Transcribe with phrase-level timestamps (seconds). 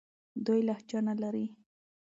[0.45, 1.45] دوی لهجه نه لري.